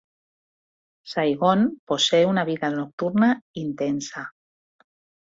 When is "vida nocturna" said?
2.49-3.29